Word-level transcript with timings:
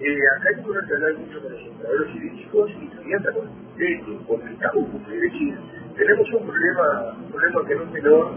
eh, 0.00 0.14
acá 0.36 0.48
hay 0.48 0.62
que 0.62 0.94
hablar 0.94 1.14
mucho 1.18 1.42
con 1.42 1.52
los 1.52 1.62
operadores 1.68 2.12
jurídicos 2.12 2.70
y 2.80 2.86
también 2.88 3.22
con 3.22 3.48
el 3.78 4.26
con 4.26 4.48
el 4.48 4.56
campo, 4.58 4.88
es 5.12 5.20
decir, 5.20 5.54
tenemos 5.96 6.32
un 6.32 6.46
problema, 6.46 7.16
un 7.18 7.30
problema 7.30 7.66
que 7.66 7.74
no 7.74 7.82
es 7.82 7.90
menor, 7.92 8.30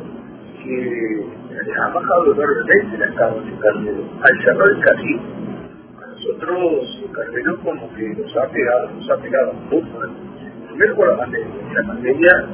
que 0.64 1.26
ha 1.80 1.88
bajado 1.90 2.34
enormemente 2.34 2.98
la 2.98 3.14
cama 3.16 3.42
de 3.44 3.58
Carmelo. 3.58 4.04
Al 4.22 4.44
cerrar 4.44 4.70
el 4.70 4.80
casino, 4.84 5.22
a 6.02 6.08
nosotros 6.08 7.10
Carmelo 7.14 7.60
como 7.64 7.94
que 7.96 8.10
nos 8.10 8.38
ha 8.38 8.48
pegado, 8.50 8.90
nos 8.92 9.10
ha 9.10 9.18
pegado 9.18 9.54
mucho. 9.54 10.00
Primero 10.70 10.96
con 10.96 11.08
la 11.10 11.18
pandemia, 11.18 11.74
la 11.74 11.88
pandemia 11.88 12.46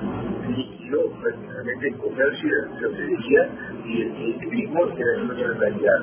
liquidó 0.56 1.12
prácticamente 1.22 1.88
el 1.88 1.98
comercio 1.98 2.50
y 2.50 2.82
la 2.82 2.88
hostelería 2.88 3.50
y 3.86 4.02
el 4.02 4.40
turismo 4.40 4.88
en 4.98 5.28
nuestra 5.28 5.54
realidad. 5.54 6.00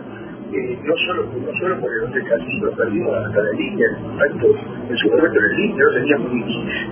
No 0.54 0.94
solo 0.96 1.24
no 1.24 1.58
solo 1.58 1.80
por 1.80 1.90
el 1.92 2.28
casino, 2.28 2.70
perdimos 2.76 3.16
hasta 3.16 3.42
la 3.42 3.50
línea, 3.52 3.88
tanto 4.18 4.46
en 4.88 4.96
su 4.96 5.08
momento 5.10 5.40
línea 5.40 5.84
no 5.84 5.92
teníamos 5.94 6.32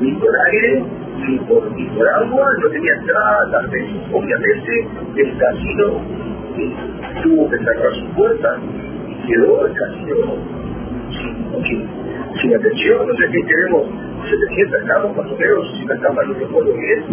ni, 0.00 0.12
por 0.14 0.36
aire, 0.46 0.84
ni 1.28 1.38
por, 1.40 1.62
por 1.96 2.08
agua, 2.08 2.46
no 2.60 2.68
tenía 2.70 2.94
entrada, 2.94 3.60
obviamente 4.12 4.88
el 5.16 5.38
casino 5.38 6.00
eh, 6.58 6.74
tuvo 7.22 7.50
que 7.50 7.58
cerrar 7.58 7.94
sus 7.94 8.08
puertas 8.16 8.58
y 9.08 9.26
quedó 9.28 9.66
el 9.66 9.74
casino 9.74 10.62
sin, 12.40 12.54
atención, 12.54 13.06
no 13.06 13.14
sé 13.14 13.24
qué 13.30 13.46
queremos 13.46 13.86
700 14.28 14.82
camas 14.88 15.16
más 15.16 15.30
o 15.30 15.36
menos, 15.36 15.78
si 15.78 15.86
las 15.86 16.00
camas 16.00 16.26
no 16.26 16.34
recuerdo 16.34 16.72
bien, 16.74 17.04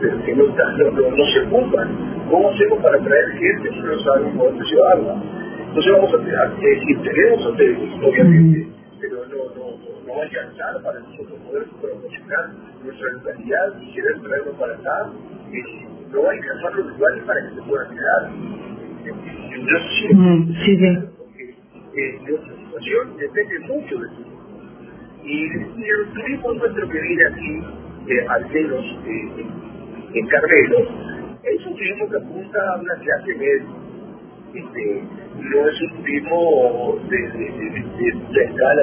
pero 0.00 0.22
que 0.22 0.34
no, 0.34 0.44
no, 0.44 0.90
no, 0.90 1.16
no 1.16 1.24
se 1.32 1.40
ocupan. 1.46 1.88
¿Cómo 2.28 2.50
hacemos 2.50 2.78
para 2.82 2.98
traer 2.98 3.30
gente 3.38 3.70
si 3.70 3.80
no 3.80 4.36
por 4.36 4.46
dónde 4.46 4.64
llevarla? 4.64 5.33
Entonces 5.74 5.92
vamos 5.92 6.14
a 6.14 6.18
decir, 6.54 7.02
tenemos 7.02 7.46
hoteles, 7.46 7.90
obviamente, 8.00 8.68
pero 9.00 9.26
no, 9.26 9.42
no, 9.56 9.74
no, 10.06 10.14
va 10.14 10.20
a 10.20 10.22
alcanzar 10.22 10.80
para 10.84 11.00
nosotros 11.00 11.36
poder 11.40 11.66
promocionar 11.82 12.50
nuestra 12.84 13.10
localidad 13.10 13.80
y 13.82 13.92
querer 13.92 14.20
traerlo 14.22 14.52
para 14.52 14.74
acá, 14.74 15.10
eh, 15.50 15.86
no 16.12 16.22
va 16.22 16.28
a 16.28 16.32
alcanzar 16.32 16.74
los 16.74 16.86
lugares 16.86 17.24
para 17.24 17.40
que 17.42 17.54
se 17.56 17.62
puedan 17.62 17.90
quedar. 17.90 18.30
Mm, 20.14 20.54
sí, 20.62 20.76
sí. 20.78 20.98
porque 21.18 21.42
eh, 21.42 22.20
nuestra 22.22 22.54
situación 22.54 23.16
depende 23.18 23.58
mucho 23.66 23.98
de 23.98 24.06
eso. 24.06 24.22
Y, 25.24 25.44
el 25.44 26.12
turismo 26.14 26.52
nuestro 26.54 26.88
que 26.88 27.00
viene 27.00 27.24
aquí, 27.32 27.62
eh, 28.12 28.26
al 28.28 28.48
menos 28.48 28.84
eh, 28.84 29.28
en, 29.38 30.18
en 30.18 30.26
Carmelo, 30.28 30.78
es 31.42 31.66
un 31.66 31.74
turismo 31.74 32.08
que 32.10 32.16
apunta 32.16 32.58
a 32.74 32.78
una 32.78 32.94
clase 32.94 33.34
media. 33.34 33.83
Este, 34.54 35.02
no 35.40 35.68
es 35.68 35.82
un 35.82 35.96
turismo 35.96 36.96
de, 37.10 37.16
de, 37.16 37.44
de, 37.58 38.12
de, 38.30 38.44
escala 38.44 38.82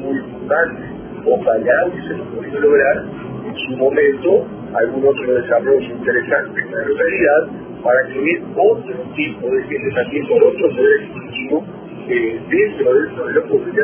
muy 0.00 0.18
importante. 0.18 0.82
Ojalá 1.24 1.86
hubiese 1.86 2.14
podido 2.36 2.60
lograr 2.60 3.04
en 3.46 3.54
su 3.56 3.76
momento 3.78 4.46
algún 4.74 5.06
otro 5.06 5.34
desarrollo 5.34 5.80
interesante 5.80 6.60
en 6.60 6.70
la 6.70 6.84
localidad 6.84 7.48
para 7.82 8.08
incluir 8.08 8.42
otro 8.54 8.94
tipo 9.16 9.46
de 9.48 10.28
con 10.28 10.42
otro 10.42 10.68
poder 10.76 11.00
ejecutivo 11.00 11.64
eh, 12.08 12.40
dentro 12.50 12.94
de 12.94 13.08
eso 13.08 13.24
de 13.24 13.32
los 13.32 13.44
que 13.44 13.82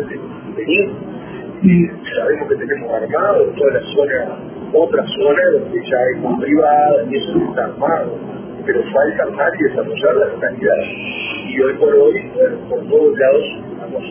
tenemos 0.56 1.14
y 1.62 1.86
sabemos 2.14 2.48
que 2.48 2.56
tenemos 2.56 2.92
armado 2.92 3.44
toda 3.56 3.72
la 3.72 3.80
zona, 3.80 4.38
otra 4.74 5.02
zona 5.06 5.42
donde 5.52 5.80
ya 5.88 5.96
es 6.12 6.22
más 6.22 6.38
privada 6.38 7.04
y 7.08 7.16
eso 7.16 7.38
está 7.48 7.64
armado, 7.64 8.18
pero 8.66 8.82
falta 8.92 9.22
armar 9.24 9.52
y 9.58 9.64
desarrollar 9.64 10.14
la 10.16 10.26
localidad. 10.26 10.76
Y 11.48 11.60
hoy 11.60 11.74
por 11.74 11.94
hoy, 11.94 12.30
por 12.68 12.88
todos 12.88 13.18
lados, 13.18 13.44
estamos 13.72 14.04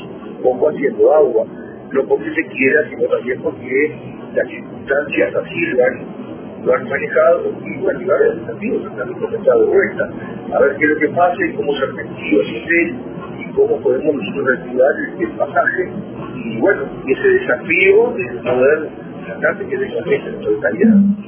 poco 0.44 0.70
haciendo 0.70 1.14
agua, 1.14 1.46
no 1.92 2.04
porque 2.06 2.34
se 2.34 2.46
quiera, 2.48 2.90
sino 2.90 3.08
también 3.08 3.42
porque 3.42 3.96
las 4.36 4.48
circunstancias 4.48 5.36
así 5.36 5.60
lo 5.68 5.84
han, 5.84 6.66
lo 6.66 6.74
han 6.74 6.90
manejado 6.90 7.54
y 7.66 7.78
bueno, 7.78 8.02
y 8.02 8.10
ahora 8.10 8.34
desafío 8.36 8.80
se 8.82 8.88
están 8.88 9.14
comenzando 9.14 9.66
de 9.66 9.72
vuelta, 9.72 10.10
a 10.54 10.60
ver 10.60 10.76
qué 10.78 10.84
es 10.84 10.90
lo 10.90 11.00
que 11.00 11.08
pasa 11.10 11.46
y 11.46 11.54
cómo 11.54 11.72
se 11.74 11.86
ese 11.86 12.64
hotel 12.64 12.96
y 13.40 13.52
cómo 13.54 13.80
podemos 13.82 14.16
nosotros 14.16 14.46
reactivar 14.48 14.92
el, 15.20 15.30
pasaje 15.32 15.90
y 16.36 16.60
bueno, 16.60 16.84
ese 17.08 17.28
desafío 17.28 18.14
de 18.14 18.42
poder 18.42 18.90
sacarse 19.28 19.66
que 19.66 19.78
tenga 19.78 19.98
en 20.00 20.32
nuestra 20.32 20.52
localidad. 20.52 21.24